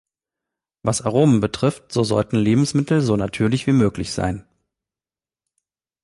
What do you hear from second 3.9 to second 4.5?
sein.